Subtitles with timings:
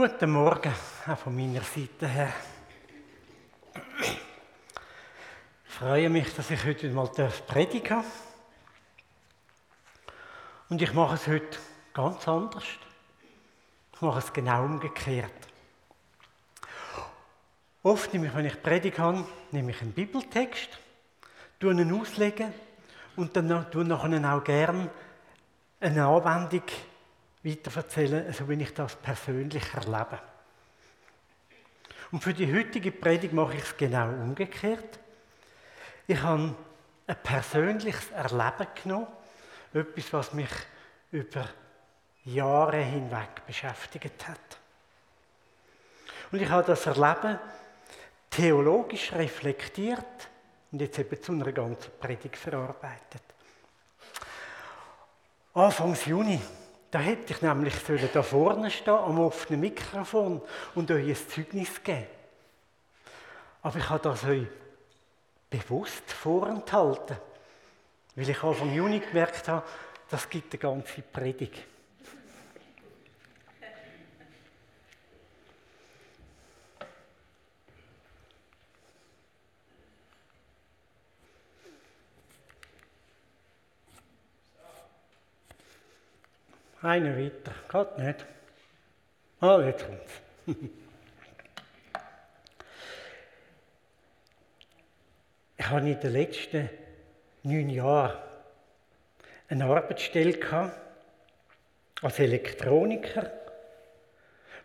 [0.00, 0.72] Guten Morgen,
[1.08, 2.32] auch von meiner Seite her.
[5.66, 8.06] Ich freue mich, dass ich heute mal predigen darf.
[10.68, 11.58] Und ich mache es heute
[11.92, 12.62] ganz anders.
[13.92, 15.32] Ich mache es genau umgekehrt.
[17.82, 20.78] Oft, wenn ich predige, nehme ich einen Bibeltext,
[21.58, 22.54] tue ihn auslegen
[23.16, 24.90] und dann tue ich nachher auch gerne
[25.80, 26.62] eine Anwendung
[27.48, 30.18] weiterverzählen, so wie ich das persönlich erlebe.
[32.10, 34.98] Und für die heutige Predigt mache ich es genau umgekehrt.
[36.06, 36.54] Ich habe
[37.06, 39.06] ein persönliches Erleben genommen,
[39.74, 40.50] etwas, was mich
[41.10, 41.46] über
[42.24, 44.38] Jahre hinweg beschäftigt hat.
[46.30, 47.38] Und ich habe das Erleben
[48.30, 50.28] theologisch reflektiert
[50.70, 53.22] und jetzt eben zu einer ganzen Predigt verarbeitet.
[55.54, 56.40] Anfangs Juni
[56.90, 57.74] da hätte ich nämlich
[58.12, 60.40] da vorne stehen, am offenen Mikrofon
[60.74, 62.06] und euch ein Zeugnis geben.
[63.62, 64.46] Aber ich habe das euch
[65.50, 67.16] bewusst vorenthalten,
[68.16, 69.66] weil ich Anfang Juni gemerkt habe,
[70.10, 71.64] das gibt eine ganze Predigt.
[86.80, 87.52] Einer weiter.
[87.68, 88.26] Geht nicht.
[89.40, 90.12] Ah, jetzt kommt's.
[95.56, 96.70] ich habe in den letzten
[97.42, 98.16] neun Jahren
[99.48, 100.72] eine Arbeitsstelle
[102.00, 103.32] als Elektroniker,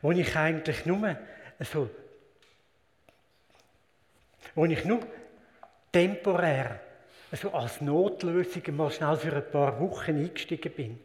[0.02, 1.18] wo ich eigentlich nur
[1.62, 1.90] so,
[4.54, 5.02] wo ich nur
[5.92, 6.80] temporär,
[7.32, 11.00] also als Notlösung mal schnell für ein paar Wochen eingestiegen bin.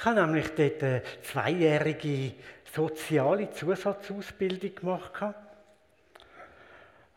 [0.00, 2.32] Ich habe nämlich dort eine zweijährige
[2.74, 5.12] soziale Zusatzausbildung gemacht.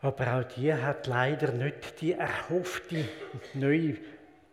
[0.02, 3.08] Aber auch die hat leider nicht die erhoffte
[3.54, 3.96] neue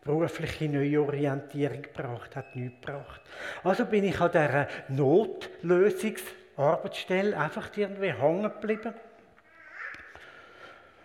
[0.02, 3.20] berufliche Neuorientierung gebracht, hat nichts gebracht.
[3.66, 8.94] Also bin ich an dieser Notlösungsarbeitsstelle einfach irgendwie hängen geblieben.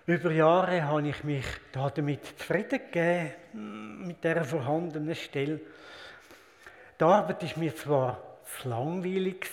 [0.06, 3.32] Über Jahre habe ich mich damit zufrieden gegeben,
[4.06, 5.58] mit dieser vorhandenen Stelle.
[6.98, 9.46] Die Arbeit war mir zwar zu langweilig,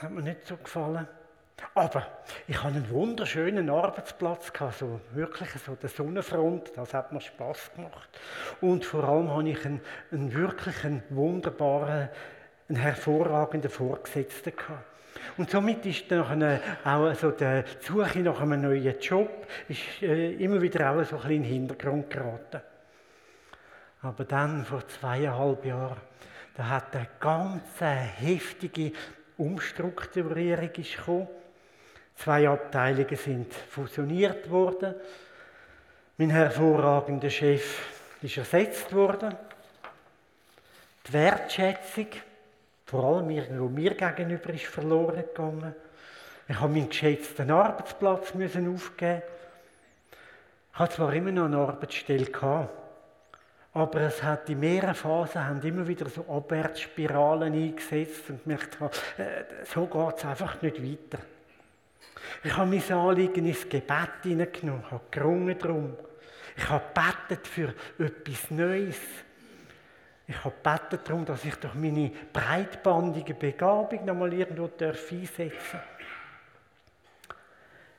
[0.00, 1.08] hat mir nicht so gefallen,
[1.74, 2.06] aber
[2.46, 8.08] ich hatte einen wunderschönen Arbeitsplatz, so wirklich so der Sonnenfront, das hat mir Spaß gemacht.
[8.60, 9.80] Und vor allem hatte ich einen,
[10.12, 12.08] einen wirklich einen wunderbaren,
[12.68, 14.54] einen hervorragenden Vorgesetzten.
[14.54, 14.84] Gehabt.
[15.36, 20.60] Und somit ist dann auch so die Suche nach einem neuen Job ist, äh, immer
[20.60, 22.60] wieder auch so ein bisschen in den Hintergrund geraten.
[24.02, 26.00] Aber dann, vor zweieinhalb Jahren,
[26.56, 28.92] da hat eine ganz heftige
[29.36, 31.28] Umstrukturierung gekommen.
[32.16, 34.94] Zwei Abteilungen sind fusioniert worden.
[36.16, 37.80] Mein hervorragender Chef
[38.22, 39.34] ist ersetzt worden.
[41.06, 42.08] Die Wertschätzung,
[42.86, 45.74] vor allem irgendwo mir gegenüber, ist verloren gegangen.
[46.48, 49.22] Ich habe meinen geschätzten Arbeitsplatz aufgeben.
[50.72, 52.26] Ich hatte zwar immer noch eine Arbeitsstelle
[53.78, 58.76] aber es hat in mehreren Phasen haben immer wieder so Abwärtsspiralen eingesetzt und gemerkt,
[59.18, 61.22] äh, so geht es einfach nicht weiter.
[62.42, 65.96] Ich habe mein Anliegen ins Gebet hineingenommen, habe gerungen darum.
[66.56, 68.98] Ich habe gebetet für etwas Neues.
[70.26, 75.76] Ich habe gebetet darum, dass ich durch meine breitbandige Begabung nochmal irgendwo einsetzen darf.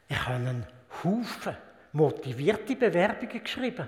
[0.10, 0.68] Ich habe einen
[1.04, 1.56] Haufen
[1.94, 3.88] motivierte Bewerbungen geschrieben.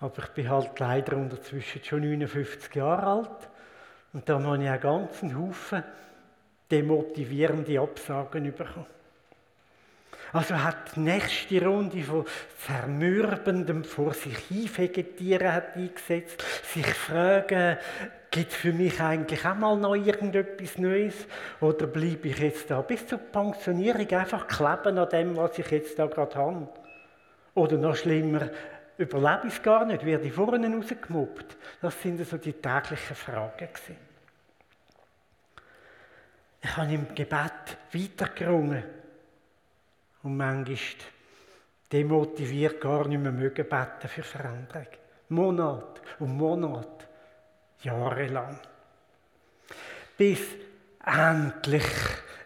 [0.00, 3.48] Aber ich bin halt leider unterzwischen schon 59 Jahre alt.
[4.12, 5.82] Und da habe ich einen ganzen Haufen
[6.70, 8.86] demotivierende Absagen bekommen.
[10.32, 12.26] Also hat die nächste Runde von
[12.66, 16.42] zermürbendem vor sich hinvegetieren hat eingesetzt,
[16.74, 17.78] sich fragen,
[18.30, 21.14] gibt es für mich eigentlich auch mal noch irgendetwas Neues?
[21.60, 25.98] Oder bleibe ich jetzt da bis zur Pensionierung einfach kleben an dem, was ich jetzt
[25.98, 26.68] da gerade habe?
[27.54, 28.50] Oder noch schlimmer,
[28.98, 31.56] überlebe ich es gar nicht, werde ich vorne rausgemobbt?
[31.80, 33.68] Das sind so die täglichen Fragen.
[33.68, 33.96] Gewesen.
[36.62, 38.82] Ich habe im Gebet weitergerungen
[40.22, 40.78] und manchmal
[41.92, 44.88] demotiviert gar nicht mehr mögen beten für Veränderung.
[45.28, 47.08] Monat um Monat,
[47.82, 48.58] jahrelang.
[50.16, 50.40] Bis
[51.04, 51.86] endlich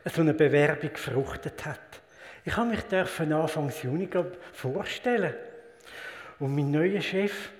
[0.04, 2.00] so eine Bewerbung gefruchtet hat.
[2.44, 2.84] Ich habe mich
[3.32, 4.08] Anfang Juni
[4.52, 5.34] vorstellen
[6.40, 7.50] und mein neuer Chef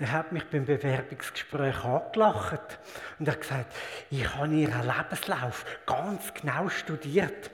[0.00, 2.78] Er hat mich beim Bewerbungsgespräch angelacht
[3.18, 3.74] und hat gesagt,
[4.12, 7.50] ich habe ihren Lebenslauf ganz genau studiert.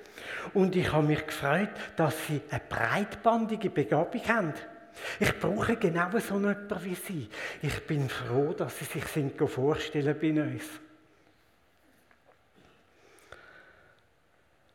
[0.52, 4.52] Und ich habe mich gefreut, dass sie eine breitbandige Begabung haben.
[5.18, 7.28] Ich brauche genau so jemanden wie sie.
[7.62, 10.64] Ich bin froh, dass sie sich sind vorstellen bei uns.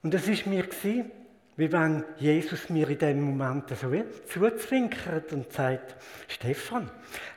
[0.01, 1.11] Und das ist mir gewesen,
[1.59, 3.91] wie wenn Jesus mir in dem Moment so
[4.29, 5.93] zuzwinkert und sagt,
[6.29, 6.89] Stefan,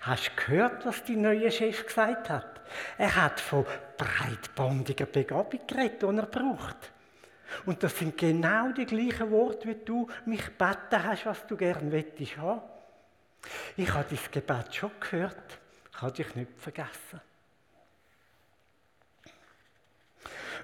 [0.03, 2.61] hast du gehört, was dein neuer Chef gesagt hat?
[2.99, 3.67] Er hat von
[3.97, 6.93] breitbandiger Begabung geredet, die er braucht.
[7.67, 11.91] Und das sind genau die gleichen Worte, wie du mich gebeten hast, was du gerne
[11.91, 12.63] wettisch haben.
[13.77, 15.59] Ich habe dein Gebet schon gehört,
[15.91, 17.21] ich habe dich nicht vergessen.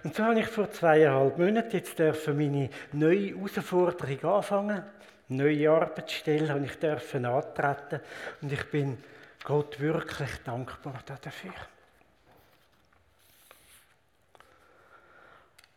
[0.08, 4.82] Und so habe ich vor zweieinhalb Monaten jetzt dürfen meine neue Herausforderung anfangen.
[5.28, 8.00] Neue Arbeitsstelle habe ich dürfen antreten
[8.40, 8.96] und ich bin
[9.44, 11.52] Gott wirklich dankbar dafür.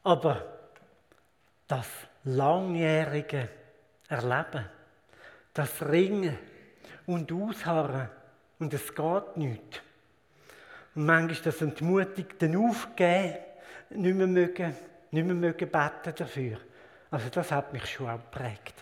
[0.06, 0.46] Aber
[1.68, 1.90] das
[2.24, 3.50] langjährige
[4.08, 4.66] Erleben,
[5.54, 6.40] das Ringen
[7.06, 8.08] und Ausharren
[8.60, 9.84] und es geht nicht.
[10.96, 13.51] Und manchmal das Entmutigten aufgeben,
[13.96, 14.76] nicht mehr mögen,
[15.12, 16.58] nicht mehr mögen beten dafür.
[17.10, 18.76] Also das hat mich schon auch geprägt.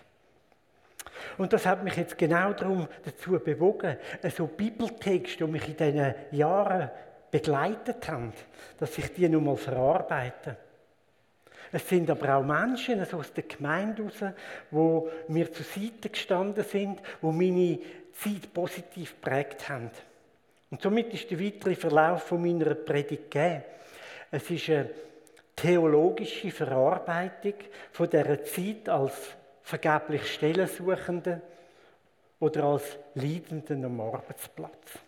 [1.37, 3.97] Und das hat mich jetzt genau darum dazu bewogen,
[4.35, 6.89] so Bibeltexte, die mich in diesen Jahren
[7.31, 8.33] begleitet haben,
[8.77, 10.57] dass ich die nun mal verarbeite.
[11.71, 14.33] Es sind aber auch Menschen also aus der Gemeinde heraus,
[14.71, 17.79] die mir zur Seite gestanden sind, die meine
[18.13, 19.91] Zeit positiv geprägt haben.
[20.71, 23.63] Und somit ist der weitere Verlauf von meiner Predigt gegeben.
[24.31, 24.89] Es ist eine
[25.55, 27.55] theologische Verarbeitung
[27.91, 29.13] von dieser Zeit als
[29.61, 31.41] vergeblich Stellensuchende
[32.39, 34.99] oder als Leidenden am Arbeitsplatz.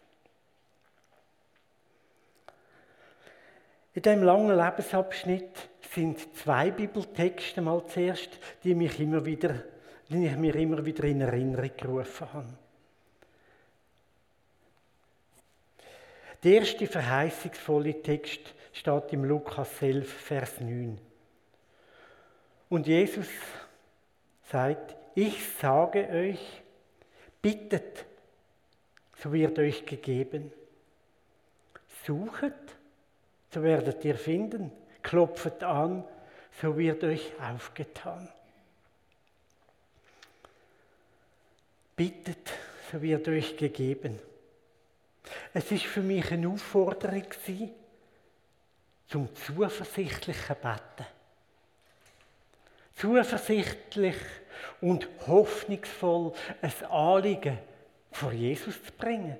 [3.94, 8.29] In diesem langen Lebensabschnitt sind zwei Bibeltexte mal zuerst,
[8.63, 9.56] die, mich immer wieder,
[10.09, 12.57] die ich mir immer wieder in Erinnerung gerufen habe.
[16.44, 18.42] Der erste verheißungsvolle Text
[18.74, 21.00] steht im Lukas 11, Vers 9.
[22.70, 23.28] Und Jesus
[24.50, 26.40] sagt, ich sage euch,
[27.42, 28.06] bittet,
[29.22, 30.52] so wird euch gegeben.
[32.06, 32.54] Suchet,
[33.54, 34.72] so werdet ihr finden.
[35.04, 36.04] Klopft an,
[36.60, 38.28] so wird euch aufgetan.
[41.96, 42.52] Bittet,
[42.92, 44.20] so wird euch gegeben.
[45.53, 47.25] Es ist für mich eine Aufforderung
[49.07, 51.07] zum zuversichtlichen Beten.
[52.95, 54.15] Zuversichtlich
[54.79, 57.57] und hoffnungsvoll ein Anliegen
[58.12, 59.38] vor Jesus zu bringen.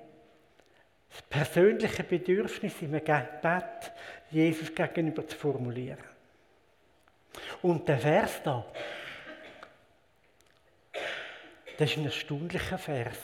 [1.10, 3.92] Das persönliche Bedürfnis im Gebet
[4.30, 6.04] Jesus gegenüber zu formulieren.
[7.60, 8.64] Und der Vers da,
[11.78, 13.18] das ist ein erstaunlicher Vers.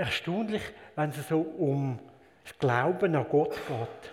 [0.00, 0.62] Erstaunlich,
[0.96, 1.98] wenn es so um
[2.42, 4.12] das Glauben an Gott geht.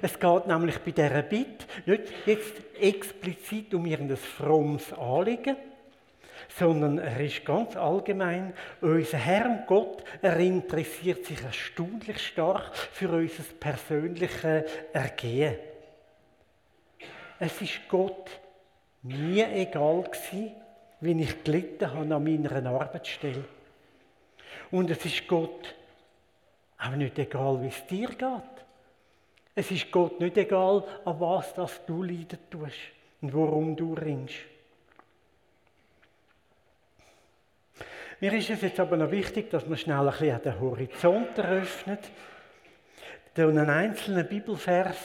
[0.00, 5.56] Es geht nämlich bei dieser Bitte nicht jetzt explizit um irgendein frommes Anliegen,
[6.58, 13.42] sondern er ist ganz allgemein, unser Herr Gott, er interessiert sich erstaunlich stark für unser
[13.60, 14.64] persönliches
[14.94, 15.56] Ergehen.
[17.38, 18.30] Es ist Gott
[19.02, 20.52] nie egal gewesen,
[21.02, 23.44] wie ich gelitten habe an meiner Arbeitsstelle.
[24.70, 25.74] Und es ist Gott
[26.78, 28.56] auch nicht egal, wie es dir geht.
[29.54, 32.74] Es ist Gott nicht egal, an was das du leiden tust
[33.22, 34.36] und worum du ringst.
[38.20, 42.10] Mir ist es jetzt aber noch wichtig, dass man schnell ein bisschen den Horizont eröffnet,
[43.36, 44.96] einen einzelnen Bibelvers,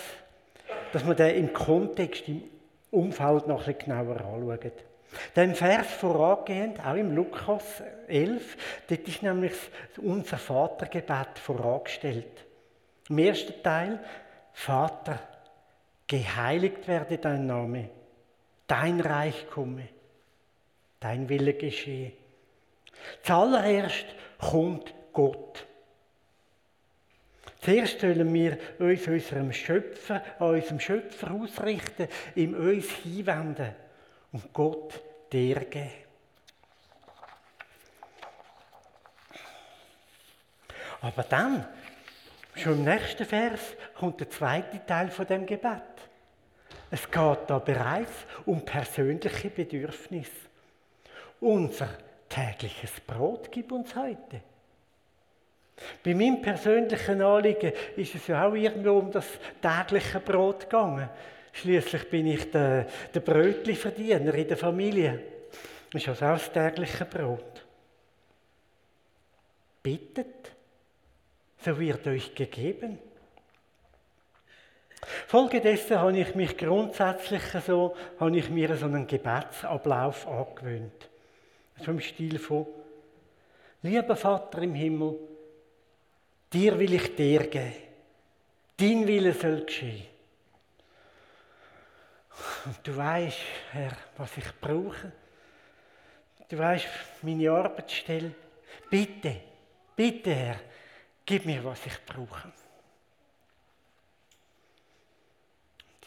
[0.94, 2.44] dass man den im Kontext, im
[2.90, 4.91] Umfeld noch ein bisschen genauer anschaut.
[5.36, 9.54] Den Vers vorangehend, auch im Lukas 11, dort ist nämlich
[9.98, 12.46] unser Vatergebet vorangestellt.
[13.10, 14.00] Im ersten Teil
[14.54, 15.20] Vater,
[16.08, 17.90] geheiligt werde dein Name,
[18.68, 19.88] dein Reich komme,
[21.00, 22.14] dein Wille geschehe.
[23.24, 24.06] Zuallererst
[24.38, 25.66] kommt Gott.
[27.62, 33.76] Zuerst sollen wir uns unserem Schöpfer, an unserem Schöpfer ausrichten, ihm uns hinwenden
[34.32, 35.92] und Gott dir geben.
[41.02, 41.68] Aber dann
[42.56, 43.62] Schon im nächsten Vers
[43.96, 45.82] kommt der zweite Teil von dem Gebet.
[46.90, 50.32] Es geht da bereits um persönliche Bedürfnisse.
[51.40, 51.90] Unser
[52.28, 54.42] tägliches Brot gib uns heute.
[56.04, 59.26] Bei meinem persönlichen Anliegen ist es ja auch irgendwo um das
[59.62, 61.10] tägliche Brot gegangen.
[61.54, 65.22] Schließlich bin ich der, der Brötli-Verdiener in der Familie.
[65.92, 67.66] Das ist also auch das tägliche Brot.
[69.84, 70.52] Bittet,
[71.64, 73.00] so wird euch gegeben.
[75.28, 81.10] Folgedessen habe ich mich grundsätzlich so, habe ich mir so einen Gebetsablauf angewöhnt.
[81.84, 82.68] Vom Stil von,
[83.82, 85.18] lieber Vater im Himmel,
[86.54, 87.74] dir will ich dir geben.
[88.78, 90.11] Dein Wille soll geschehen.
[92.66, 93.38] Und du weißt,
[93.72, 95.12] Herr, was ich brauche.
[96.50, 96.88] Du weißt
[97.22, 98.34] meine Arbeitsstelle.
[98.90, 99.42] Bitte,
[99.96, 100.60] bitte, Herr,
[101.26, 102.52] gib mir, was ich brauche.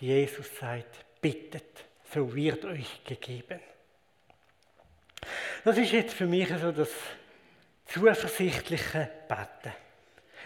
[0.01, 3.61] Jesus sagt, bittet, so wird euch gegeben.
[5.65, 6.91] Das ist jetzt für mich so das
[7.87, 9.84] zuversichtliche Beten.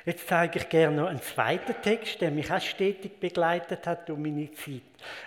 [0.08, 4.22] Jetzt zeige ich gerne noch einen zweiten Text, der mich auch stetig begleitet hat um
[4.22, 4.80] meine Zeit.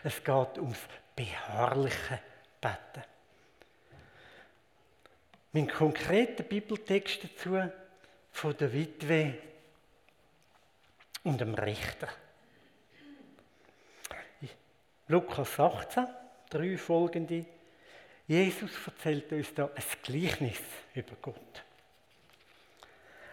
[0.03, 0.79] Es geht ums
[1.15, 2.17] beharrliche
[2.59, 3.03] Beten.
[5.51, 7.61] Mein konkreter Bibeltext dazu
[8.31, 9.35] von der Witwe
[11.25, 12.07] und dem Richter.
[15.09, 16.07] Lukas 18,
[16.49, 17.45] drei folgende.
[18.25, 20.57] Jesus erzählt uns da ein Gleichnis
[20.95, 21.65] über Gott.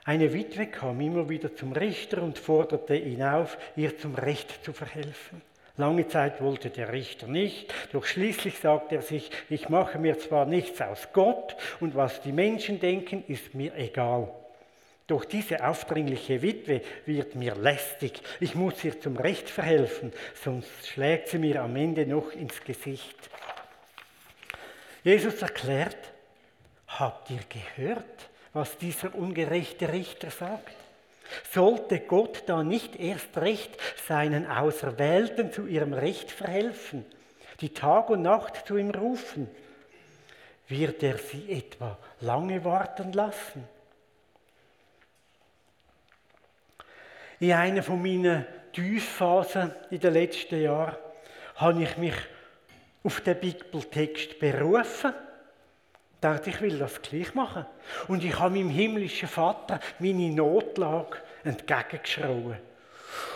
[0.08, 4.72] Eine Witwe kam immer wieder zum Richter und forderte ihn auf, ihr zum Recht zu
[4.72, 5.42] verhelfen.
[5.76, 10.46] Lange Zeit wollte der Richter nicht, doch schließlich sagte er sich, ich mache mir zwar
[10.46, 14.32] nichts aus Gott und was die Menschen denken, ist mir egal.
[15.08, 18.22] Doch diese aufdringliche Witwe wird mir lästig.
[18.40, 23.28] Ich muss ihr zum Recht verhelfen, sonst schlägt sie mir am Ende noch ins Gesicht.
[25.04, 25.98] Jesus erklärt,
[26.86, 30.74] habt ihr gehört, was dieser ungerechte Richter sagt?
[31.52, 33.70] Sollte Gott da nicht erst recht
[34.08, 37.06] seinen Auserwählten zu ihrem Recht verhelfen,
[37.60, 39.48] die Tag und Nacht zu ihm rufen?
[40.66, 43.62] Wird er sie etwa lange warten lassen?
[47.38, 50.96] In einer von meinen Tiefphasen in den letzten Jahren
[51.54, 52.16] habe ich mich
[53.04, 55.14] auf den Bibeltext berufen.
[56.20, 57.64] Dachte, ich will das gleich machen.
[58.08, 62.56] Und ich habe meinem himmlischen Vater meine Notlage entgegengeschrien.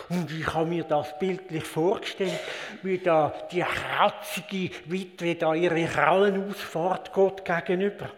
[0.09, 2.39] Und ich habe mir das bildlich vorgestellt,
[2.83, 8.09] wie da die kratzige Witwe da ihre Krallen ausfahrt Gott gegenüber,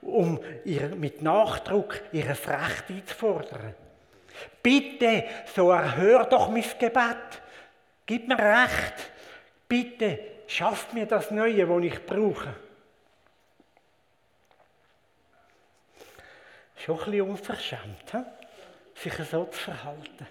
[0.00, 3.74] um ihr mit Nachdruck ihr Recht einzufordern.
[4.62, 5.24] Bitte,
[5.54, 7.42] so erhör doch mein Gebet.
[8.06, 9.10] Gib mir Recht.
[9.68, 12.54] Bitte, schaff mir das Neue, was ich brauche.
[16.84, 18.26] Schon ein bisschen unverschämt,
[18.94, 20.26] sich so zu verhalten.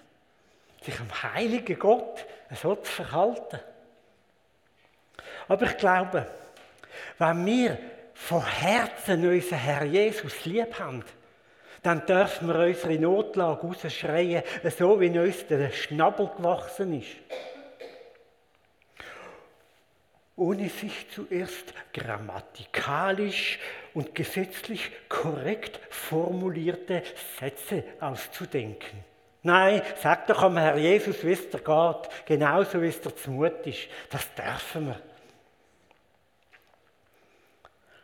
[0.82, 2.24] Sich am heiligen Gott
[2.54, 3.60] so zu verhalten.
[5.48, 6.26] Aber ich glaube,
[7.18, 7.78] wenn wir
[8.14, 11.04] von Herzen unseren Herr Jesus lieb haben,
[11.82, 14.42] dann dürfen wir unsere Notlage rausschreien,
[14.76, 17.16] so wie uns der Schnabel gewachsen ist.
[20.36, 23.58] Ohne sich zuerst grammatikalisch
[23.98, 27.02] und gesetzlich korrekt formulierte
[27.40, 29.04] Sätze auszudenken.
[29.42, 33.66] Nein, sag doch am Herr Jesus, wie es dir geht, genauso wie es dir zumut
[33.66, 33.88] ist.
[34.08, 35.00] Das dürfen wir.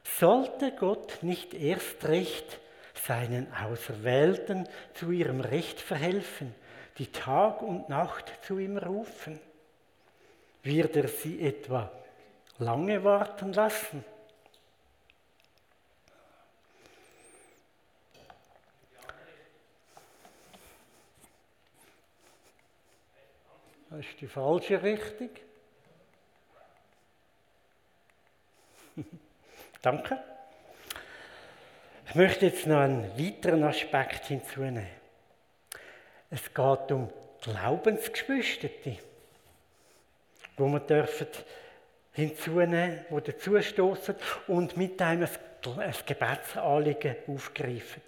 [0.02, 2.58] Sollte Gott nicht erst recht
[3.06, 6.56] seinen Auserwählten zu ihrem Recht verhelfen,
[6.98, 9.38] die Tag und Nacht zu ihm rufen?
[10.64, 11.92] Wird er sie etwa
[12.58, 14.04] lange warten lassen?
[23.96, 25.30] Das ist die falsche Richtung.
[29.82, 30.18] Danke.
[32.08, 34.88] Ich möchte jetzt noch einen weiteren Aspekt hinzunehmen.
[36.28, 37.08] Es geht um
[37.40, 38.98] Glaubensgeschwisterte,
[40.56, 41.28] wo wir dürfen
[42.14, 44.16] hinzunehmen, die dazustoßen
[44.48, 45.28] und mit einem
[45.78, 48.02] ein Gebetsanliegen aufgreifen.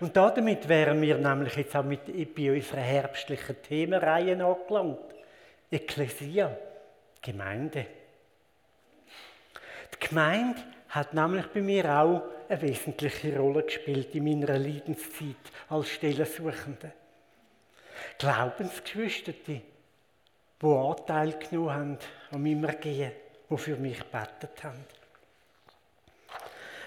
[0.00, 4.98] Und damit wären wir nämlich jetzt auch mit, bei unserer herbstlichen Themenreihe angelangt.
[5.70, 6.56] Ekklesia,
[7.22, 7.86] Gemeinde.
[9.94, 15.36] Die Gemeinde hat nämlich bei mir auch eine wesentliche Rolle gespielt in meiner Leidenszeit
[15.68, 16.92] als Stellensuchende.
[18.18, 19.60] Glaubensgeschwisterte,
[20.62, 21.98] die Anteil genommen haben
[22.30, 23.12] an meinem Ergehen,
[23.50, 24.84] die für mich gebetet haben.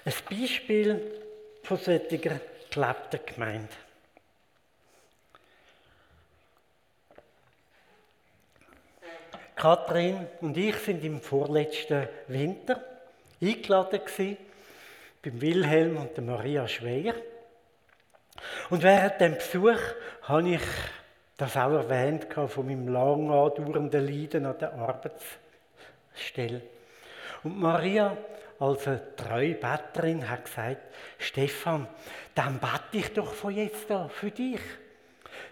[0.03, 1.21] Ein Beispiel
[1.63, 2.39] von solcher
[2.71, 3.67] gelebter Gemeinde.
[9.55, 12.83] Kathrin und ich sind im vorletzten Winter
[13.39, 14.37] eingeladen gewesen,
[15.21, 17.13] beim Wilhelm und der Maria Schweier.
[18.71, 19.79] Und während dem Besuch
[20.23, 20.61] habe ich
[21.37, 26.61] das auch erwähnt von meinem lang andauernden Leiden an der Arbeitsstelle.
[27.43, 28.17] Und Maria
[28.61, 30.81] als eine treue Betterin, hat gesagt,
[31.17, 31.87] Stefan,
[32.35, 34.61] dann bete ich doch von jetzt an für dich,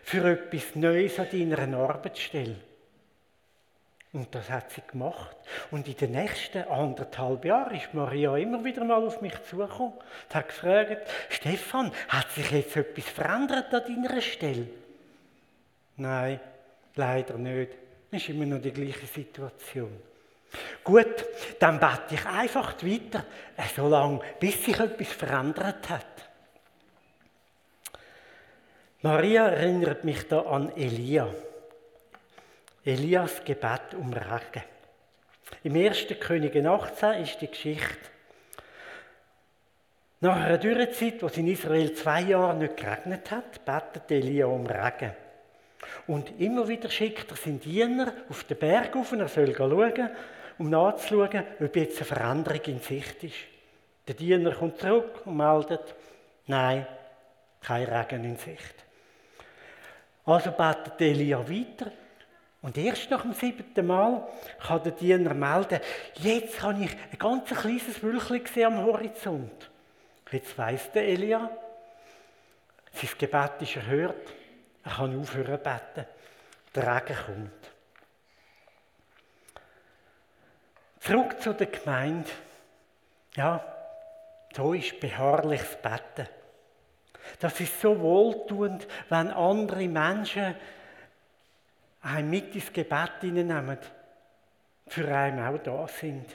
[0.04, 2.56] für etwas Neues an deiner Arbeitsstelle.
[4.12, 5.36] Und das hat sie gemacht.
[5.72, 10.36] Und in den nächsten anderthalb Jahren ist Maria immer wieder mal auf mich zugekommen und
[10.36, 14.68] hat gefragt, Stefan, hat sich jetzt etwas verändert an deiner Stelle?
[15.98, 16.40] Nein,
[16.96, 17.72] leider nicht.
[18.12, 19.96] Es ist immer noch die gleiche Situation.
[20.84, 21.26] Gut,
[21.60, 23.26] dann bete ich einfach weiter,
[23.56, 26.06] äh, so lange, bis sich etwas verändert hat.
[29.02, 31.34] Maria erinnert mich da an Elia.
[32.84, 34.64] Elias Gebet um Regen.
[35.64, 36.08] Im 1.
[36.20, 38.10] Könige 18 ist die Geschichte.
[40.22, 44.66] Nach einer Dürrezeit, wo es in Israel zwei Jahre nicht geregnet hat, betet Elia um
[44.66, 45.14] Regen.
[46.08, 50.10] Und immer wieder schickt er seinen Diener auf den Berg auf und er soll schauen,
[50.60, 53.36] um nachzuschauen, ob jetzt eine Veränderung in Sicht ist.
[54.08, 55.96] Der Diener kommt zurück und meldet,
[56.48, 56.86] nein,
[57.62, 58.76] kein Regen in Sicht.
[60.26, 61.92] Also betet Elia weiter
[62.62, 64.28] und erst nach dem siebten Mal
[64.60, 65.80] kann der Diener melden,
[66.16, 69.70] jetzt habe ich ein ganz kleines Wölkchen gesehen am Horizont.
[70.32, 71.50] Jetzt weiss der Elia,
[72.94, 74.34] sein Gebet ist erhört,
[74.84, 76.06] er kann aufhören zu beten.
[76.76, 77.79] Der Regen kommt.
[81.00, 82.30] Zurück zu der Gemeinde.
[83.36, 83.64] Ja,
[84.56, 86.28] so ist beharrliches Betten.
[87.40, 90.56] Das ist so wohltuend, wenn andere Menschen
[92.02, 93.78] einen mit ins Gebet hineinnehmen,
[94.88, 96.26] für einen auch da sind.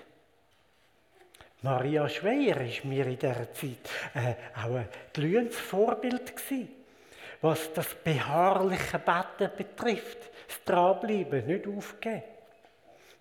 [1.62, 6.68] Maria Schweier ist mir in dieser Zeit äh, auch ein glühendes Vorbild gewesen,
[7.40, 10.18] was das beharrliche Betten betrifft.
[10.46, 12.34] Das Dranbleiben, nicht aufgeben.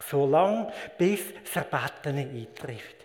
[0.09, 2.95] So lange, bis das Erbeten eintrifft.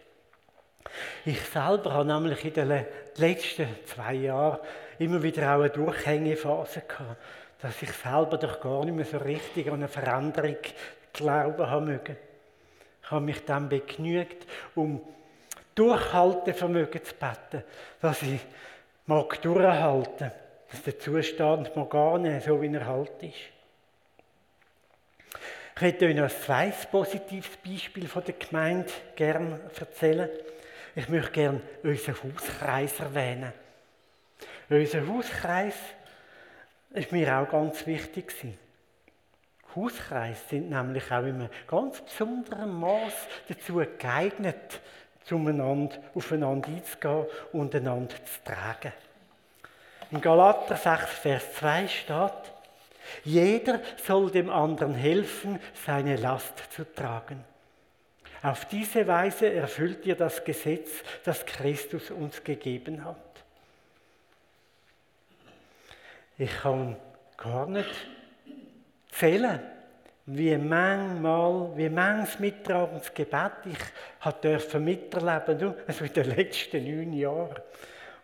[1.25, 4.59] Ich selber habe nämlich in den letzten zwei Jahren
[4.99, 7.17] immer wieder auch eine Durchhängephase gehabt
[7.61, 10.57] dass ich selber doch gar nicht mehr so richtig an eine Veränderung
[11.13, 12.17] glauben haben mögen.
[13.03, 15.01] Ich habe mich dann begnügt, um
[15.75, 17.65] Durchhaltevermögen zu beten,
[18.01, 18.41] dass ich
[19.07, 20.31] mag durchhalten,
[20.71, 23.58] dass der Zustand mag gar nicht so wie er halt ist.
[25.79, 30.29] Ich möchte euch noch ein zweites positives Beispiel von der Gemeinde gerne erzählen.
[30.97, 33.53] Ich möchte gerne unseren Hauskreis erwähnen.
[34.69, 35.77] Unser Hauskreis
[36.91, 38.35] ist mir auch ganz wichtig.
[39.77, 43.15] Hauskreise sind nämlich auch in einem ganz besonderen Maß
[43.49, 44.81] dazu geeignet,
[45.23, 48.93] zueinander, aufeinander einzugehen und einander zu tragen.
[50.11, 52.58] In Galater 6, Vers 2 steht,
[53.25, 57.45] jeder soll dem anderen helfen, seine Last zu tragen.
[58.43, 60.91] Auf diese Weise erfüllt ihr das Gesetz,
[61.25, 63.17] das Christus uns gegeben hat.
[66.37, 66.97] Ich kann
[67.37, 67.91] gar nicht
[69.11, 69.61] zählen,
[70.27, 77.63] wie manchmal, wie manches mittragendes Gebet ich durfte miterleben, also in den letzten neun Jahren.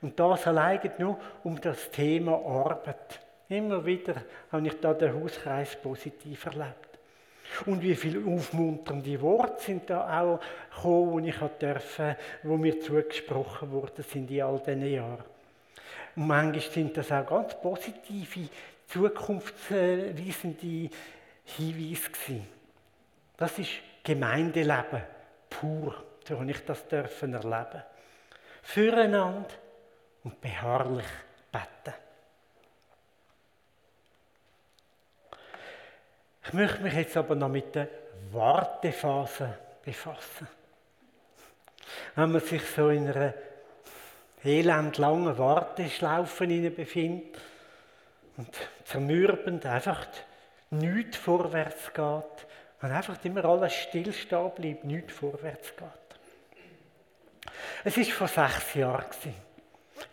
[0.00, 3.23] Und das allein nur um das Thema Arbeit.
[3.48, 4.14] Immer wieder
[4.50, 6.98] habe ich da den Hauskreis positiv erlebt.
[7.66, 10.40] Und wie viele aufmunternde Worte sind da auch
[10.74, 15.24] gekommen, die ich durfte, wo mir zugesprochen wurden sind in all diesen Jahren.
[16.16, 18.48] Und manchmal sind das auch ganz positive,
[18.88, 20.90] zukunftsweisende
[21.44, 22.46] Hinweise gewesen.
[23.36, 23.70] Das ist
[24.02, 25.02] Gemeindeleben
[25.48, 25.94] pur,
[26.26, 27.82] so habe ich das dürfen erleben.
[28.62, 29.48] Füreinander
[30.24, 31.06] und beharrlich
[31.50, 31.94] beten.
[36.46, 37.88] Ich möchte mich jetzt aber noch mit der
[38.32, 40.46] Wartephase befassen.
[42.14, 43.34] Wenn man sich so in einer
[44.42, 47.38] elendlangen Warteschlaufen befindet
[48.36, 48.48] und
[48.84, 50.06] zermürbend einfach
[50.70, 52.46] nichts vorwärts geht
[52.82, 55.88] und einfach immer alles stillstehen bleibt, nichts vorwärts geht.
[57.84, 59.04] Es war vor sechs Jahren.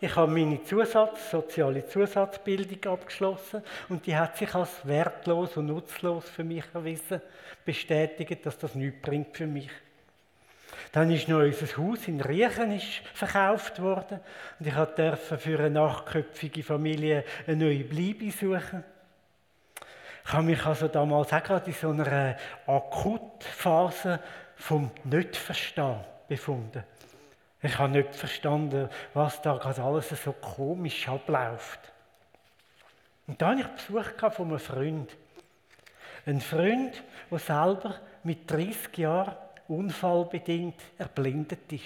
[0.04, 6.28] Ich habe meine Zusatz, soziale Zusatzbildung abgeschlossen und die hat sich als wertlos und nutzlos
[6.28, 7.22] für mich erwiesen,
[7.64, 9.70] bestätigt, dass das nichts bringt für mich.
[10.90, 12.80] Dann ist noch unser Haus in Riechen
[13.14, 14.18] verkauft worden
[14.58, 18.82] und ich durfte für eine nachköpfige Familie eine neue Bleibe suchen.
[20.26, 22.36] Ich habe mich also damals auch gerade in so einer
[22.66, 24.18] Akutphase
[24.56, 26.82] vom Nicht-Verstehen befunden.
[27.62, 31.78] Ich habe nicht verstanden, was da gerade alles so komisch abläuft.
[33.28, 35.16] Und da hatte ich Besuch von einem Freund.
[36.26, 39.36] Ein Freund, der selber mit 30 Jahren
[39.68, 41.84] unfallbedingt erblindet ist.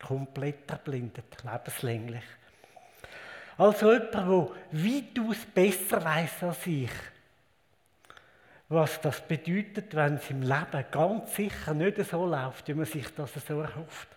[0.00, 2.24] Komplett erblindet, lebenslänglich.
[3.58, 6.90] Also jemand, der weitaus besser weiß als ich,
[8.68, 13.14] was das bedeutet, wenn es im Leben ganz sicher nicht so läuft, wie man sich
[13.14, 14.08] das so erhofft.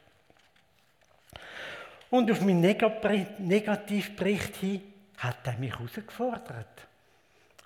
[2.16, 4.82] Und auf meinen Negativbericht hin
[5.18, 6.88] hat er mich herausgefordert.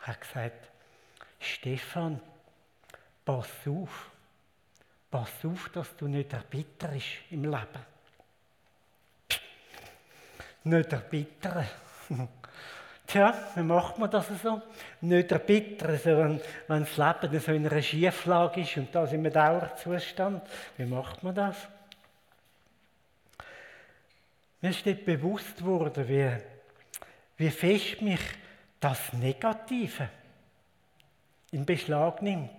[0.02, 0.72] Er hat gesagt,
[1.40, 2.20] Stefan,
[3.24, 4.10] pass auf,
[5.12, 7.86] pass auf, dass du nicht erbitterst im Leben.
[10.64, 11.68] Nicht erbittern.
[13.06, 14.64] Tja, wie macht man das so?
[15.02, 19.20] Nicht erbittern, so wenn, wenn das Leben so in einer Schieflage ist und das in
[19.20, 20.42] einem Dauerzustand.
[20.76, 21.56] Wie macht man das?
[24.62, 26.32] Mir ist nicht bewusst geworden, wie,
[27.38, 28.20] wie fest mich
[28.80, 30.10] das Negative
[31.52, 32.52] in Beschlag nimmt.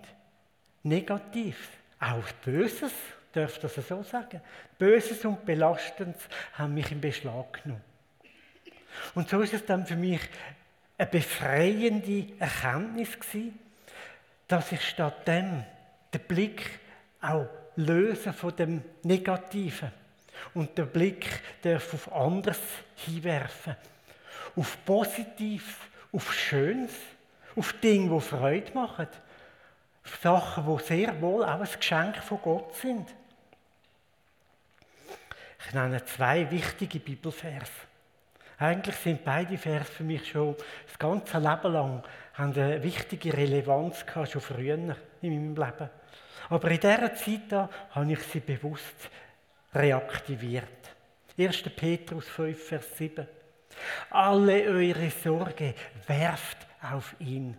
[0.83, 2.91] Negativ, auch Böses,
[3.33, 4.41] darf das so sagen.
[4.79, 6.21] Böses und Belastendes
[6.53, 7.83] haben mich in Beschlag genommen.
[9.13, 10.21] Und so ist es dann für mich
[10.97, 13.57] eine befreiende Erkenntnis gewesen,
[14.47, 15.63] dass ich stattdem
[16.13, 16.79] den Blick
[17.21, 19.91] auch löse von dem Negativen
[20.53, 21.27] und den Blick
[21.61, 22.59] darf auf anderes
[22.95, 23.75] hinwerfen,
[24.55, 25.75] auf Positives,
[26.11, 26.93] auf Schönes,
[27.55, 29.07] auf Dinge, die Freude machen,
[30.03, 33.07] auf Sachen, die sehr wohl auch ein Geschenk von Gott sind.
[35.65, 37.71] Ich nenne zwei wichtige Bibelverse.
[38.57, 44.05] Eigentlich sind beide Vers für mich schon das ganze Leben lang haben eine wichtige Relevanz
[44.05, 44.87] gehabt, schon früher in
[45.21, 45.89] meinem Leben.
[46.49, 49.09] Aber in dieser Zeit da habe ich sie bewusst
[49.73, 50.67] reaktiviert.
[51.37, 51.63] 1.
[51.75, 53.27] Petrus 5, Vers 7.
[54.09, 55.73] Alle eure Sorge
[56.07, 57.57] werft auf ihn,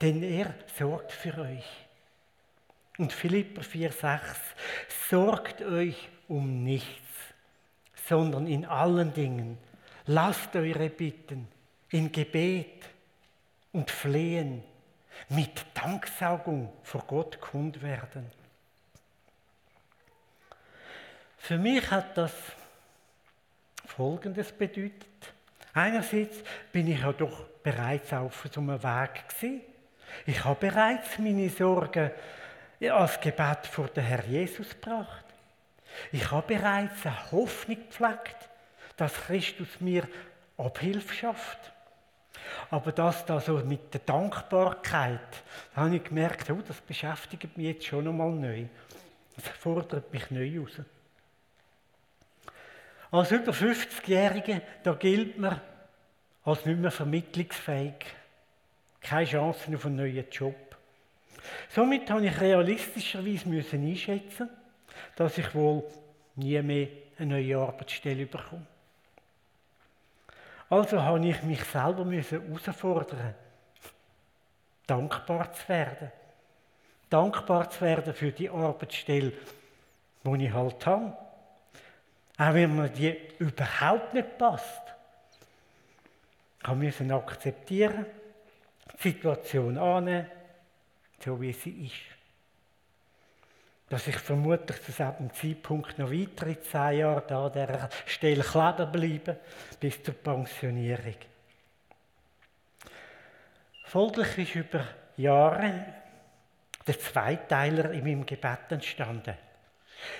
[0.00, 1.86] denn er sorgt für euch.
[2.98, 4.22] Und Philipper 4, 6.
[5.08, 7.08] Sorgt euch um nichts,
[8.06, 9.58] sondern in allen Dingen
[10.12, 11.46] Lasst eure Bitten
[11.90, 12.84] in Gebet
[13.70, 14.64] und Flehen
[15.28, 18.26] mit Danksaugung vor Gott kund werden.
[21.40, 22.32] Für mich hat das
[23.86, 25.08] Folgendes bedeutet.
[25.74, 26.36] Einerseits
[26.70, 29.62] bin ich ja doch bereits auf so einem Weg gewesen.
[30.26, 32.10] Ich habe bereits meine Sorgen
[32.80, 35.24] als Gebet vor den Herr Jesus gebracht.
[36.12, 38.36] Ich habe bereits eine Hoffnung gepflegt,
[38.96, 40.06] dass Christus mir
[40.56, 41.72] Abhilfe schafft.
[42.70, 45.42] Aber das da so mit der Dankbarkeit,
[45.74, 48.66] da habe ich gemerkt, oh, das beschäftigt mich jetzt schon einmal neu.
[49.34, 50.80] Das fordert mich neu raus.
[53.10, 55.60] Als über 50-Jährige, da gilt man
[56.44, 58.06] als nicht mehr vermittlungsfähig.
[59.00, 60.54] Keine Chancen auf einen neuen Job.
[61.70, 64.48] Somit habe ich realistischerweise müssen einschätzen,
[65.16, 65.84] dass ich wohl
[66.36, 68.66] nie mehr eine neue Arbeitsstelle bekomme.
[70.68, 73.34] Also habe ich mich selber herausfordern
[74.90, 76.10] dankbar zu werden.
[77.08, 79.32] Dankbar zu werden für die Arbeitsstelle,
[80.24, 81.16] die ich halt habe.
[82.40, 84.82] Auch wenn mir die überhaupt nicht passt.
[86.62, 88.06] Ich musste akzeptieren,
[88.94, 90.26] die Situation annehmen,
[91.22, 92.20] so wie sie ist
[93.90, 98.92] dass ich vermutlich zu diesem Zeitpunkt noch weitere zehn Jahre da an dieser Stelle kleben
[98.92, 99.36] bleibe,
[99.80, 101.16] bis zur Pensionierung.
[103.82, 105.86] Folglich ist über Jahre
[106.86, 109.34] der Zweiteiler in meinem Gebet entstanden.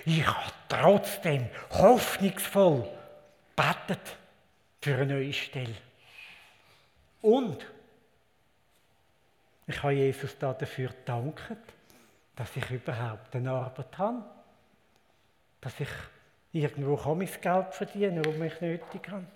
[0.05, 2.89] Ich habe trotzdem hoffnungsvoll
[3.57, 4.17] betet
[4.81, 5.75] für eine neue Stelle.
[7.23, 7.67] Und
[9.67, 11.41] ich habe Jesus dafür gedankt
[12.41, 14.23] dass ich überhaupt eine Arbeit habe.
[15.61, 15.91] Dass ich
[16.53, 19.27] irgendwo kann mein Geld verdienen kann, das ich nötig habe.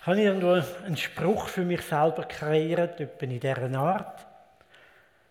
[0.00, 0.52] Ich habe irgendwo
[0.84, 4.24] einen Spruch für mich selber kreiert, etwa in dieser Art.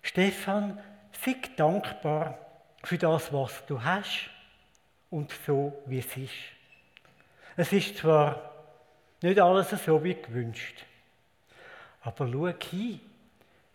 [0.01, 0.77] Stefan,
[1.23, 2.37] sei dankbar
[2.83, 4.29] für das, was du hast
[5.09, 6.33] und so, wie es ist.
[7.55, 8.51] Es ist zwar
[9.21, 10.85] nicht alles so wie gewünscht,
[12.01, 12.99] aber schau hin,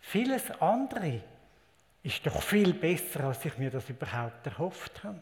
[0.07, 1.21] Vieles andere
[2.01, 5.21] ist doch viel besser, als ich mir das überhaupt erhofft habe.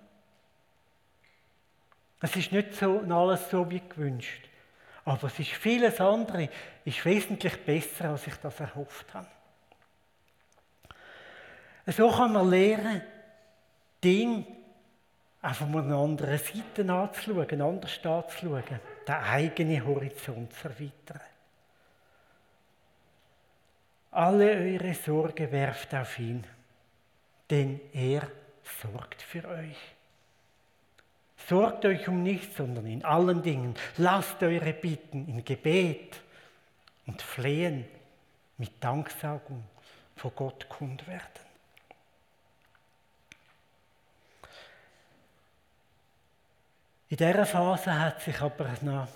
[2.22, 4.48] Es ist nicht so alles so wie gewünscht.
[5.04, 6.50] Aber es ist vieles andere,
[6.84, 9.28] ist wesentlich besser, als ich das erhofft habe.
[11.88, 13.02] So kann man lernen,
[14.04, 14.46] Dinge
[15.42, 18.64] auch von einer anderen Seite anzuschauen, anders anzuschauen,
[19.08, 21.22] den eigenen Horizont zu erweitern.
[24.12, 26.44] Alle eure Sorge werft auf ihn,
[27.50, 28.28] denn er
[28.64, 29.78] sorgt für euch.
[31.48, 36.22] Sorgt euch um nichts, sondern in allen Dingen lasst eure Bitten in Gebet
[37.06, 37.86] und Flehen
[38.58, 39.64] mit Danksagung
[40.16, 41.45] vor Gott kund werden.
[47.10, 49.08] In dieser Phase hat sich aber noch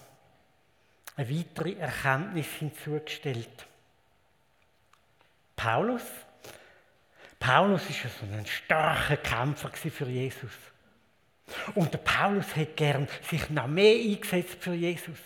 [1.15, 3.65] eine weitere Erkenntnis hinzugestellt.
[5.56, 6.04] Paulus,
[7.39, 10.52] Paulus ja so ein starker Kämpfer für Jesus.
[11.75, 15.19] Und der Paulus hätte gern sich noch mehr eingesetzt für Jesus.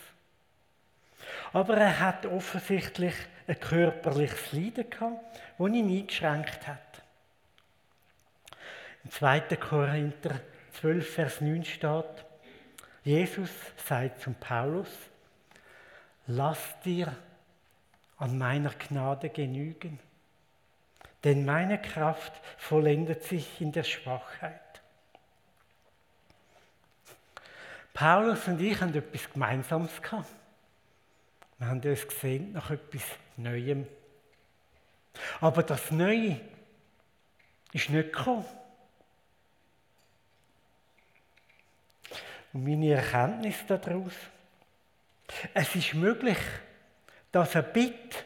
[1.51, 3.13] Aber er hat offensichtlich
[3.45, 7.03] ein körperliches Leiden gehabt, das ihn eingeschränkt hat.
[9.03, 9.41] Im 2.
[9.57, 10.39] Korinther
[10.79, 12.25] 12, Vers 9 steht,
[13.03, 13.49] Jesus
[13.85, 14.89] sagt zum Paulus,
[16.27, 17.15] lass dir
[18.17, 19.99] an meiner Gnade genügen,
[21.23, 24.59] denn meine Kraft vollendet sich in der Schwachheit.
[27.93, 30.29] Paulus und ich haben etwas Gemeinsames gehabt.
[31.59, 33.03] Wir haben uns gesehen nach etwas
[33.37, 33.87] Neuem.
[35.39, 36.39] Aber das Neue
[37.71, 38.45] ist nicht gekommen.
[42.53, 44.13] Und meine Erkenntnis daraus,
[45.53, 46.37] es ist möglich,
[47.31, 48.25] dass ein Bitt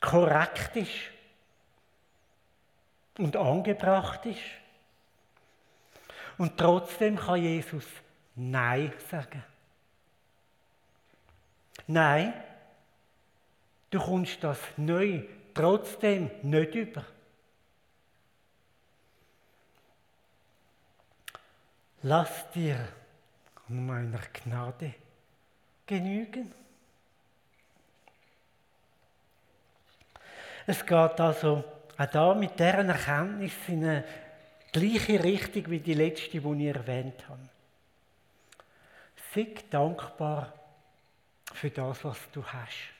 [0.00, 1.10] korrekt ist
[3.18, 4.38] und angebracht ist.
[6.38, 7.84] Und trotzdem kann Jesus
[8.36, 9.42] Nein sagen.
[11.86, 12.32] Nein,
[13.90, 17.04] du kommst das neu trotzdem nicht über.
[22.06, 22.86] Lass dir
[23.66, 24.92] an meiner Gnade
[25.86, 26.52] genügen.
[30.66, 31.64] Es geht also
[31.96, 34.04] auch da mit deren Erkenntnis in eine
[34.70, 37.48] gleiche Richtung wie die letzte, die ich erwähnt habe.
[39.34, 40.52] Sei dankbar
[41.54, 42.92] für das, was du hast.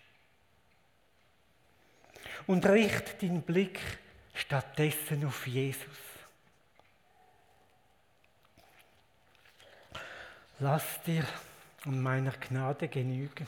[2.47, 3.81] Und richte deinen Blick
[4.33, 6.14] stattdessen auf Jesus.
[10.61, 11.25] Lass dir
[11.85, 13.47] um meiner Gnade genügen.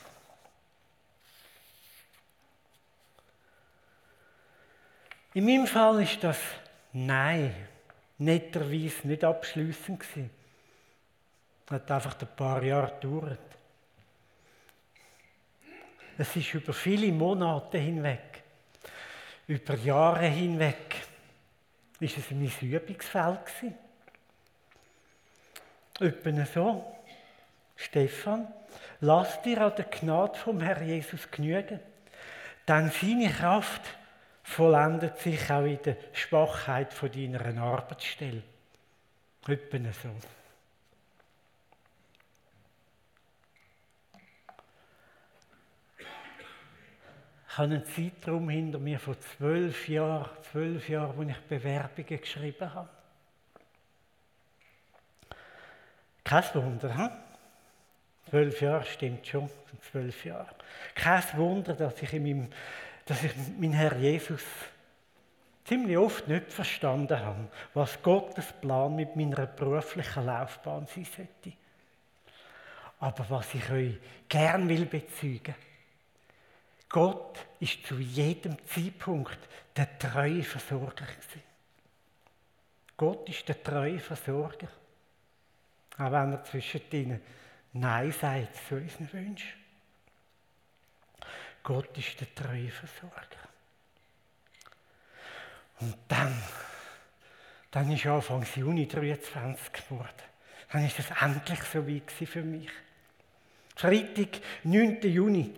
[5.33, 6.39] In meinem Fall ist das
[6.93, 7.53] Nein
[8.17, 10.29] netterweise nicht abschließend gewesen.
[11.69, 13.39] Hat einfach ein paar Jahre gedauert.
[16.17, 18.41] Es ist über viele Monate hinweg,
[19.47, 20.95] über Jahre hinweg,
[21.99, 23.75] ist es mein Übungsfeld gewesen.
[25.99, 26.96] Etwa so.
[27.77, 28.47] Stefan,
[28.99, 31.79] lass dir an der Gnade vom Herr Jesus genügen,
[32.67, 33.83] denn seine Kraft
[34.43, 38.41] vollendet sich auch in der Schwachheit von deiner Arbeitsstelle.
[39.47, 40.09] Etwa so.
[47.49, 52.73] Ich habe einen Zeitraum hinter mir von zwölf Jahren, zwölf Jahren, wo ich Bewerbungen geschrieben
[52.73, 52.89] habe.
[56.23, 57.26] Kein Wunder, hm?
[58.29, 59.49] Zwölf Jahre stimmt schon,
[59.89, 60.53] zwölf Jahre.
[60.95, 62.49] Kein Wunder, dass ich, in meinem,
[63.05, 64.43] dass ich meinen Herr Jesus
[65.63, 71.57] ziemlich oft nicht verstanden habe, was Gottes Plan mit meiner beruflichen Laufbahn sein sollte.
[72.99, 75.55] Aber was ich euch gern will bezeugen,
[76.89, 79.37] Gott ist zu jedem Zeitpunkt
[79.75, 81.43] der treue Versorger gewesen.
[82.95, 84.69] Gott ist der treue Versorger.
[85.97, 87.21] Auch wenn er zwischen ihnen
[87.79, 89.53] Nein sagt zu unseren Wünschen.
[91.63, 93.47] Gott ist der treue Versorger.
[95.79, 96.41] Und dann,
[97.71, 100.07] dann ist Anfang Juni 23 geworden.
[100.71, 102.69] Dann ist es endlich so weit für mich.
[103.75, 105.01] Freitag, 9.
[105.01, 105.53] Juni.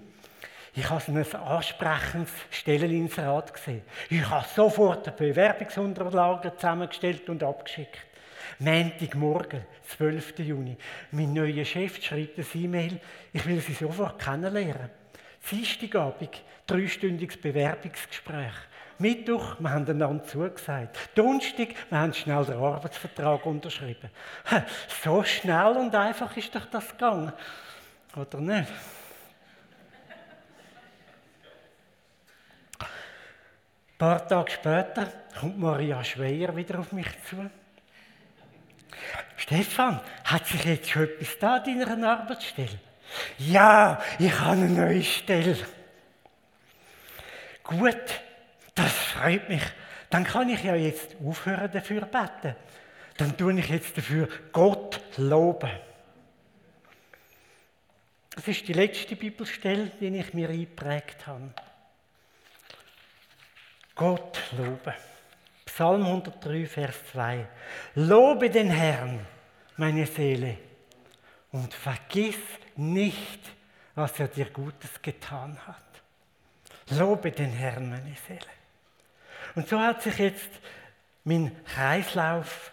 [0.75, 3.82] Ich habe ein ansprechendes Stelleninserat gesehen.
[4.10, 8.08] Ich habe sofort die Bewerbungsunterlagen zusammengestellt und abgeschickt.
[8.57, 10.39] Montagmorgen, 12.
[10.39, 10.77] Juni.
[11.12, 12.99] Mein neuer Chef schreibt ein E-Mail,
[13.31, 14.89] ich will Sie sofort kennenlernen.
[15.49, 18.53] Dienstagabend, dreistündiges Bewerbungsgespräch.
[18.97, 20.97] Mittwoch, wir haben einander zugesagt.
[21.15, 24.09] Donnerstag, wir haben schnell den Arbeitsvertrag unterschrieben.
[25.03, 27.31] So schnell und einfach ist doch das gegangen.
[28.15, 28.69] Oder nicht?
[32.79, 35.07] Ein paar Tage später
[35.39, 37.49] kommt Maria Schweier wieder auf mich zu.
[39.49, 42.77] Stefan, hat sich jetzt schon etwas da in deiner Arbeitsstelle?
[43.39, 45.57] Ja, ich habe eine neue Stelle.
[47.63, 48.21] Gut,
[48.75, 49.63] das freut mich.
[50.12, 52.55] Dann kann ich ja jetzt aufhören dafür beten.
[53.17, 55.71] Dann tue ich jetzt dafür Gott loben.
[58.35, 61.55] Das ist die letzte Bibelstelle, die ich mir eingeprägt habe.
[63.95, 64.93] Gott loben.
[65.65, 67.47] Psalm 103, Vers 2.
[67.95, 69.25] Lobe den Herrn,
[69.79, 70.57] meine Seele,
[71.51, 72.37] und vergiss
[72.75, 73.39] nicht,
[73.95, 75.77] was er dir Gutes getan hat.
[76.91, 78.39] Lobe den Herrn, meine Seele.
[79.55, 80.49] Und so hat sich jetzt
[81.23, 82.71] mein Kreislauf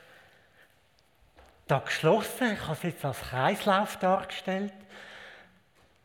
[1.67, 2.53] da geschlossen.
[2.53, 4.73] Ich habe es jetzt als Kreislauf dargestellt.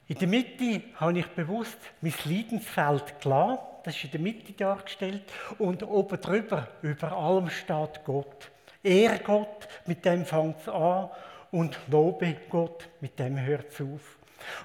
[0.08, 3.60] In der Mitte habe ich bewusst mein Leidensfeld gelassen.
[3.84, 5.24] Das ist in der Mitte dargestellt.
[5.58, 8.51] Und oben drüber, über allem steht Gott.
[8.84, 11.10] Ehre Gott, mit dem fängt es an.
[11.52, 14.18] Und lobe Gott, mit dem hört es auf.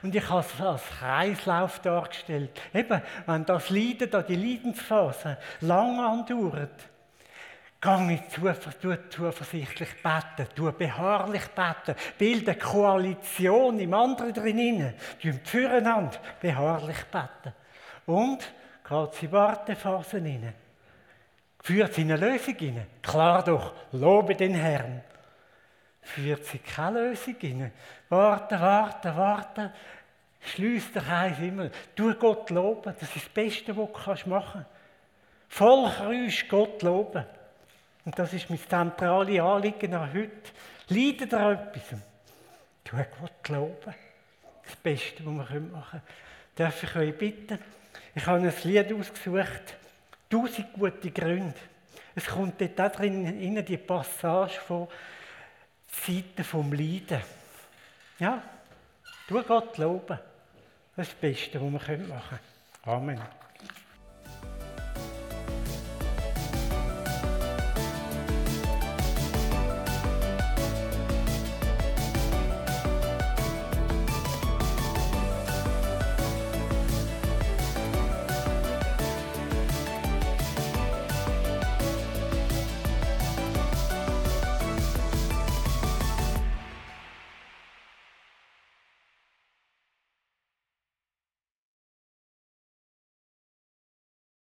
[0.02, 2.50] Und ich habe es als Kreislauf dargestellt.
[2.72, 6.88] Eben, wenn das Leiden, da die Leidensphase lang andauert,
[7.78, 17.54] Gang zuversichtlich beten, tu beharrlich beten, bilde Koalition im anderen drinnen, tun füreinander beharrlich beten.
[18.06, 18.38] Und
[18.88, 20.54] geht in Wartephase rein.
[21.66, 22.86] Führt sie in eine Lösung rein.
[23.02, 25.02] Klar doch, lobe den Herrn.
[26.00, 27.72] Führt sie keine Lösung rein.
[28.08, 29.72] Warten, warten, warten.
[30.42, 31.68] Schließ dich eins immer.
[31.96, 32.94] Tu Gott loben.
[32.96, 34.70] Das ist das Beste, was du machen kannst.
[35.48, 37.24] Voll Kreuz Gott loben.
[38.04, 40.52] Und das ist mein zentrales Anliegen an heute.
[40.90, 42.00] Leidet ihr etwas?
[42.84, 43.94] Tu Gott loben.
[44.64, 46.02] Das Beste, was wir machen können.
[46.54, 47.58] Darf ich euch bitten?
[48.14, 49.74] Ich habe ein Lied ausgesucht.
[50.28, 51.54] Tausend gute Gründe.
[52.14, 54.88] Es kommt dort auch drin in die Passage von
[55.88, 57.22] Seiten vom Leiden.
[58.18, 58.42] Ja,
[59.28, 60.18] tu Gott loben.
[60.96, 62.40] Das ist das Beste, was wir machen können.
[62.84, 63.20] Amen.